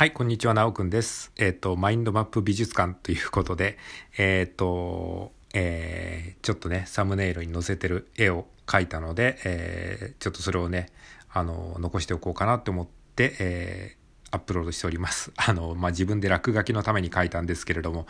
[0.00, 1.30] はい、こんにちは、なおくんです。
[1.36, 3.76] えっ、ー、と、マインドマップ美術館ということで、
[4.16, 10.88] えっ、ー、と、えー、ちょっとね、サムネイルに載せてる絵を描いたので、え、ちょっとそれをね、
[11.30, 15.32] あの、残しておこうかなと思って、えー、アップロードしております。
[15.36, 18.06] あの、まあ、自分で落書きのために書いたんですけれども、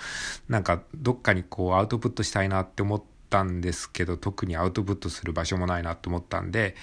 [0.48, 6.76] なんか、どっかにこう、アウトプットしたいなって思ったんですけど、特にアウトプットする場所もないなと思ったんで、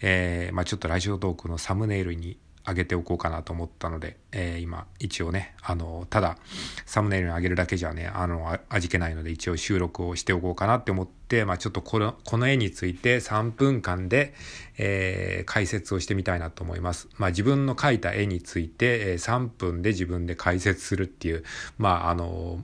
[0.00, 6.36] えー、まあ、ちょっとラジオトークのサムネイルに上げておこうかなと思ったので、えー、今一応ねあのただ
[6.84, 14.34] サムネイルに上げるだけじゃねあの味気ないので一応収録をしておこうかなって思って、まあ、ちょっとこのこの絵について3分間で、
[14.76, 17.08] えー、解説をしてみたいなと思います。
[17.16, 21.44] まあ、自分の描いた絵について、え、3分で自分で解説するっていう
[21.78, 22.62] まああの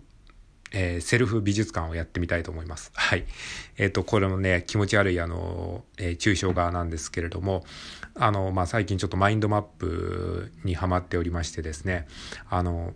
[0.74, 2.90] えー、セルフ美術館をやってみたいと思います。
[2.94, 3.24] はい。
[3.78, 7.64] えっ、ー、と、これもね、気持ち悪い、あの、えー、抽象画なんですけれども、
[8.16, 12.06] あの、まあ、最近ちょっとマインドマップにはまっておりましてですね、
[12.48, 12.94] あの、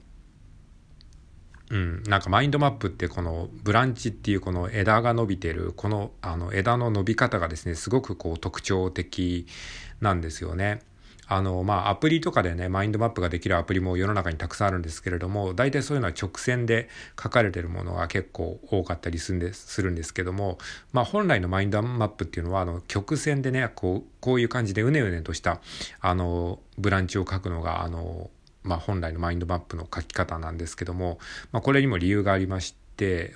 [1.71, 9.47] うん、なんかマインドマップってこのブランチっていうこの枝が伸びてるこのあの枝の伸び方がですねすごくこう特徴的
[10.01, 10.80] なんですよね。
[11.29, 16.88] あの、まあ、アプリとかでね、マインドマップができるアプリも世の中にたくさんあるんですけれども、大体そういうのは直線で
[17.23, 20.59] 書かれてるものが結構多かったりするんですするんですけども、
[20.93, 25.60] まあ、本来のマインドマップっていうのは、あの、曲線でね、こう、こういう感じでうねうねとした、
[26.01, 28.30] あの、ブランチを書くのが、あの、
[28.63, 31.18] まあ、本来のマインドマップの書き方なんですけども、
[31.52, 32.79] まあ、これにも理由がありまして、、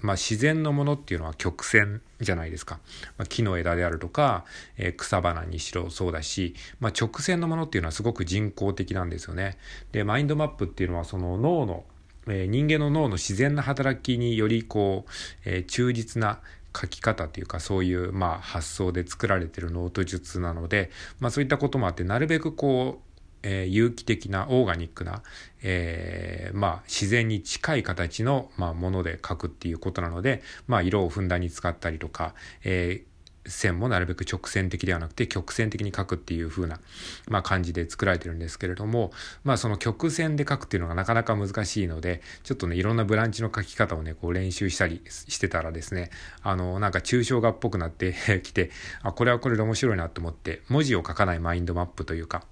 [0.03, 2.81] まあ、自然のものっていうのは曲線じゃないですか。
[3.17, 4.45] まあ、木の枝であるとか、
[4.77, 9.59] えー、草花にしろそうだし、まあ、直線のものっていうのはすごく人工的なんですよね。
[9.93, 11.85] で、マインドマップっていうのはその脳の、
[12.27, 15.11] えー、人間の脳の自然な働きによりこう、
[15.45, 16.41] えー、忠実な
[16.75, 20.91] 書き方というかそういうまあ発想で作られてるノート術なので、
[21.21, 23.12] まあ、そういったこともあってなるべくこう
[23.43, 25.23] えー、有機的なオーガニックな、
[25.63, 32.35] えー、まあ、自然に近い形の、まあ、もので描くっていうことなので、まあ、色をふんだんに使ったりとか、
[32.65, 33.13] えー
[33.47, 36.81] 線もなるべく直線的ではなくて曲線的に描くっていう風な、
[37.29, 39.11] まあ、感じで作られてるんですけれども、
[39.45, 46.11] まあ、その曲線で描くっていうのがなかなか難しいのでちょっとねいろんなブランチの描き方をねこう練習したりしてたらですね
[46.43, 48.71] あのなんか抽象画っぽくなってきて
[49.03, 52.45] あこれはこれで面白いなと思って文字を書かないマインドマップというか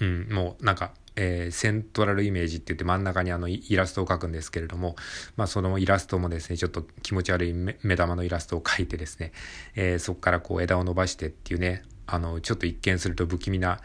[0.00, 4.96] うん、もうなんか、えー、セントラルイメージって言って真ん中にあのイラストを描くんですけれども、
[5.36, 9.32] まあそのイラストもですね、ちょっと気持ち悪い目玉のイラストを描いてですね、
[9.74, 13.80] えー、そこからこう枝を伸ばしてっていうね、あの、ちょっと一見すると不気味な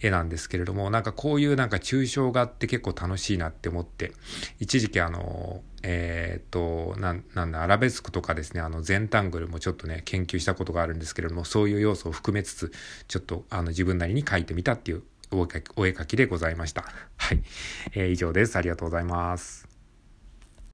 [0.00, 4.12] 絵なんですけれども、なんかこういうなんか抽象画って結構楽しいなって思って、
[4.58, 12.72] 一時期あの、えー、っと、なん、なんだ、アラベスクとかですね、あの、ゼンタングルもちょっとね、研究したことがあるんですけれども、そういう要素を含めつつ、
[13.08, 16.84] ちょっとあの自分なりに描いてみたっていうお絵かきでございました。
[17.16, 17.42] はい。
[17.92, 18.56] えー、以上です。
[18.56, 19.69] ありがとうございます。